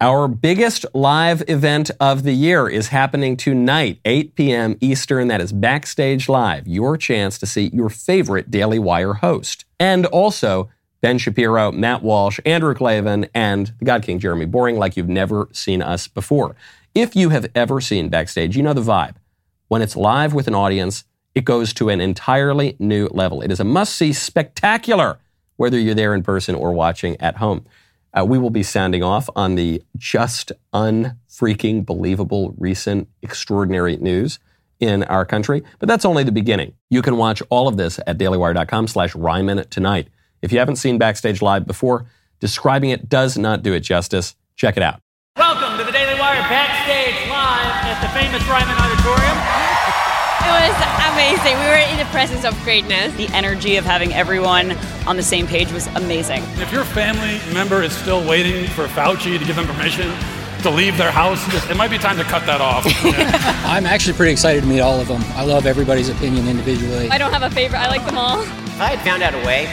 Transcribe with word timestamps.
Our 0.00 0.28
biggest 0.28 0.86
live 0.94 1.42
event 1.48 1.90
of 1.98 2.22
the 2.22 2.32
year 2.32 2.68
is 2.68 2.86
happening 2.86 3.36
tonight, 3.36 3.98
8 4.04 4.36
p.m. 4.36 4.76
Eastern. 4.80 5.26
That 5.26 5.40
is 5.40 5.52
Backstage 5.52 6.28
Live, 6.28 6.68
your 6.68 6.96
chance 6.96 7.36
to 7.38 7.46
see 7.46 7.68
your 7.72 7.88
favorite 7.88 8.48
Daily 8.48 8.78
Wire 8.78 9.14
host. 9.14 9.64
And 9.80 10.06
also, 10.06 10.70
Ben 11.00 11.18
Shapiro, 11.18 11.72
Matt 11.72 12.04
Walsh, 12.04 12.38
Andrew 12.46 12.76
Klavan, 12.76 13.26
and 13.34 13.72
the 13.80 13.84
God 13.84 14.04
King 14.04 14.20
Jeremy 14.20 14.46
Boreing, 14.46 14.78
like 14.78 14.96
you've 14.96 15.08
never 15.08 15.48
seen 15.50 15.82
us 15.82 16.06
before. 16.06 16.54
If 16.94 17.16
you 17.16 17.30
have 17.30 17.50
ever 17.56 17.80
seen 17.80 18.08
Backstage, 18.08 18.56
you 18.56 18.62
know 18.62 18.74
the 18.74 18.80
vibe. 18.80 19.16
When 19.66 19.82
it's 19.82 19.96
live 19.96 20.32
with 20.32 20.46
an 20.46 20.54
audience, 20.54 21.02
it 21.34 21.44
goes 21.44 21.72
to 21.72 21.88
an 21.88 22.00
entirely 22.00 22.76
new 22.78 23.08
level. 23.08 23.42
It 23.42 23.50
is 23.50 23.58
a 23.58 23.64
must 23.64 23.96
see 23.96 24.12
spectacular, 24.12 25.18
whether 25.56 25.76
you're 25.76 25.96
there 25.96 26.14
in 26.14 26.22
person 26.22 26.54
or 26.54 26.70
watching 26.70 27.20
at 27.20 27.38
home. 27.38 27.64
Uh, 28.16 28.24
we 28.24 28.38
will 28.38 28.50
be 28.50 28.62
sounding 28.62 29.02
off 29.02 29.28
on 29.36 29.54
the 29.54 29.82
just 29.96 30.52
unfreaking 30.72 31.84
believable 31.84 32.54
recent 32.58 33.08
extraordinary 33.22 33.96
news 33.96 34.38
in 34.80 35.02
our 35.04 35.24
country, 35.24 35.62
but 35.78 35.88
that's 35.88 36.04
only 36.04 36.22
the 36.22 36.32
beginning. 36.32 36.72
You 36.88 37.02
can 37.02 37.16
watch 37.16 37.42
all 37.50 37.68
of 37.68 37.76
this 37.76 37.98
at 38.06 38.18
dailywire.com 38.18 38.86
slash 38.86 39.14
Ryman 39.14 39.68
tonight. 39.68 40.08
If 40.40 40.52
you 40.52 40.58
haven't 40.58 40.76
seen 40.76 40.98
Backstage 40.98 41.42
Live 41.42 41.66
before, 41.66 42.06
describing 42.40 42.90
it 42.90 43.08
does 43.08 43.36
not 43.36 43.62
do 43.62 43.72
it 43.72 43.80
justice. 43.80 44.36
Check 44.56 44.76
it 44.76 44.82
out. 44.82 45.00
Welcome 45.36 45.78
to 45.78 45.84
the 45.84 45.92
Daily 45.92 46.18
Wire 46.18 46.40
Backstage 46.48 47.28
Live 47.28 47.84
at 47.84 48.00
the 48.00 48.08
famous 48.18 48.42
Ryman 48.48 48.76
Auditorium. 48.76 49.77
It 51.38 51.42
was 51.42 51.52
amazing. 51.52 51.64
We 51.64 51.70
were 51.70 51.92
in 51.92 51.98
the 51.98 52.10
presence 52.10 52.44
of 52.44 52.64
greatness. 52.64 53.14
The 53.14 53.28
energy 53.28 53.76
of 53.76 53.84
having 53.84 54.12
everyone 54.12 54.72
on 55.06 55.16
the 55.16 55.22
same 55.22 55.46
page 55.46 55.70
was 55.70 55.86
amazing. 55.88 56.42
If 56.56 56.72
your 56.72 56.84
family 56.84 57.38
member 57.54 57.80
is 57.80 57.92
still 57.92 58.26
waiting 58.26 58.66
for 58.70 58.86
Fauci 58.88 59.38
to 59.38 59.44
give 59.44 59.54
them 59.54 59.66
permission 59.66 60.12
to 60.62 60.70
leave 60.70 60.98
their 60.98 61.12
house, 61.12 61.40
it 61.70 61.76
might 61.76 61.92
be 61.92 61.98
time 61.98 62.16
to 62.16 62.24
cut 62.24 62.44
that 62.46 62.60
off. 62.60 62.84
I'm 63.64 63.86
actually 63.86 64.14
pretty 64.14 64.32
excited 64.32 64.62
to 64.62 64.66
meet 64.66 64.80
all 64.80 65.00
of 65.00 65.06
them. 65.06 65.22
I 65.36 65.44
love 65.44 65.64
everybody's 65.64 66.08
opinion 66.08 66.48
individually. 66.48 67.08
I 67.08 67.18
don't 67.18 67.32
have 67.32 67.44
a 67.44 67.50
favorite. 67.50 67.78
I 67.78 67.86
like 67.86 68.04
them 68.04 68.18
all. 68.18 68.42
If 68.42 68.80
I 68.80 68.96
had 68.96 69.00
found 69.04 69.22
out 69.22 69.34
a 69.34 69.46
way 69.46 69.66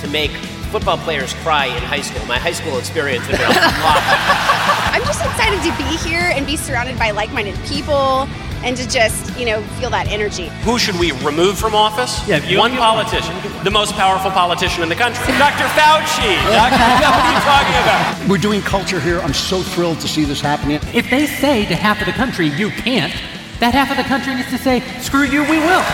to 0.00 0.08
make 0.08 0.32
football 0.72 0.98
players 0.98 1.34
cry 1.44 1.66
in 1.66 1.82
high 1.84 2.00
school, 2.00 2.24
my 2.26 2.38
high 2.38 2.52
school 2.52 2.78
experience 2.78 3.28
would 3.28 3.36
be 3.36 3.44
a 3.44 3.48
lot. 3.48 3.60
I'm 4.92 5.04
just 5.04 5.24
excited 5.24 5.62
to 5.62 5.76
be 5.78 5.96
here 5.98 6.32
and 6.34 6.46
be 6.46 6.56
surrounded 6.56 6.98
by 6.98 7.12
like-minded 7.12 7.56
people 7.66 8.26
and 8.64 8.76
to 8.76 8.88
just, 8.88 9.36
you 9.38 9.44
know, 9.46 9.60
feel 9.80 9.90
that 9.90 10.06
energy. 10.08 10.48
Who 10.62 10.78
should 10.78 10.98
we 10.98 11.12
remove 11.24 11.58
from 11.58 11.74
office? 11.74 12.26
Yeah, 12.28 12.36
you- 12.46 12.58
One 12.58 12.72
you- 12.72 12.78
politician, 12.78 13.34
the 13.64 13.70
most 13.70 13.94
powerful 13.94 14.30
politician 14.30 14.82
in 14.82 14.88
the 14.88 14.94
country, 14.94 15.24
Dr. 15.38 15.64
Fauci. 15.74 16.32
Dr. 16.52 16.78
what 16.78 17.22
are 17.22 17.32
you 17.32 17.40
talking 17.42 17.76
about? 17.82 18.28
We're 18.28 18.38
doing 18.38 18.60
culture 18.62 19.00
here. 19.00 19.20
I'm 19.20 19.34
so 19.34 19.62
thrilled 19.62 20.00
to 20.00 20.08
see 20.08 20.24
this 20.24 20.40
happening. 20.40 20.80
If 20.94 21.10
they 21.10 21.26
say 21.26 21.66
to 21.66 21.74
half 21.74 22.00
of 22.00 22.06
the 22.06 22.12
country, 22.12 22.46
you 22.48 22.70
can't, 22.70 23.12
that 23.60 23.74
half 23.74 23.90
of 23.90 23.96
the 23.96 24.04
country 24.04 24.34
needs 24.34 24.50
to 24.50 24.58
say, 24.58 24.80
screw 25.00 25.24
you, 25.24 25.42
we 25.42 25.58
will. 25.58 25.84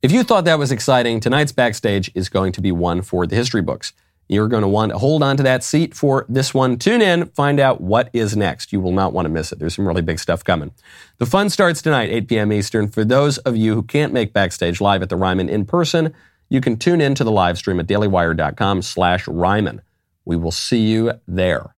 If 0.00 0.12
you 0.12 0.22
thought 0.22 0.44
that 0.44 0.58
was 0.60 0.70
exciting, 0.70 1.18
tonight's 1.20 1.50
backstage 1.52 2.10
is 2.14 2.28
going 2.28 2.52
to 2.52 2.60
be 2.60 2.70
one 2.70 3.02
for 3.02 3.26
the 3.26 3.34
history 3.34 3.62
books. 3.62 3.92
You're 4.28 4.48
going 4.48 4.62
to 4.62 4.68
want 4.68 4.92
to 4.92 4.98
hold 4.98 5.22
on 5.22 5.36
to 5.38 5.42
that 5.42 5.64
seat 5.64 5.94
for 5.94 6.26
this 6.28 6.52
one. 6.52 6.78
Tune 6.78 7.00
in, 7.00 7.26
find 7.26 7.58
out 7.58 7.80
what 7.80 8.10
is 8.12 8.36
next. 8.36 8.72
You 8.72 8.80
will 8.80 8.92
not 8.92 9.12
want 9.12 9.24
to 9.24 9.30
miss 9.30 9.52
it. 9.52 9.58
There's 9.58 9.74
some 9.74 9.88
really 9.88 10.02
big 10.02 10.18
stuff 10.18 10.44
coming. 10.44 10.72
The 11.16 11.26
fun 11.26 11.48
starts 11.48 11.80
tonight, 11.80 12.10
8 12.10 12.28
p.m. 12.28 12.52
Eastern. 12.52 12.88
For 12.88 13.04
those 13.04 13.38
of 13.38 13.56
you 13.56 13.74
who 13.74 13.82
can't 13.82 14.12
make 14.12 14.34
backstage 14.34 14.80
live 14.80 15.02
at 15.02 15.08
the 15.08 15.16
Ryman 15.16 15.48
in 15.48 15.64
person, 15.64 16.14
you 16.50 16.60
can 16.60 16.76
tune 16.76 17.00
in 17.00 17.14
to 17.14 17.24
the 17.24 17.30
live 17.30 17.56
stream 17.58 17.80
at 17.80 17.86
dailywire.com 17.86 18.82
slash 18.82 19.26
Ryman. 19.26 19.80
We 20.24 20.36
will 20.36 20.52
see 20.52 20.80
you 20.80 21.12
there. 21.26 21.74